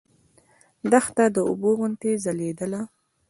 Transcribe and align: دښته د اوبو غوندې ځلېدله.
دښته 0.91 1.23
د 1.35 1.37
اوبو 1.49 1.69
غوندې 1.77 2.11
ځلېدله. 2.23 2.81